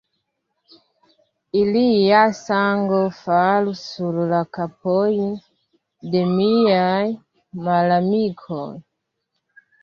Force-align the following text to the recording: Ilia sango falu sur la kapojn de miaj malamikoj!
Ilia 1.57 2.21
sango 2.37 3.01
falu 3.17 3.75
sur 3.81 4.17
la 4.31 4.39
kapojn 4.59 5.29
de 6.15 6.23
miaj 6.33 7.05
malamikoj! 7.69 8.73